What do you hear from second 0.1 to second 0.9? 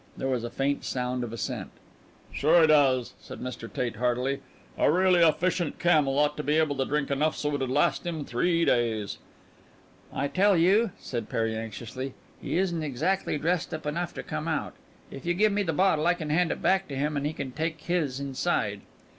There was a faint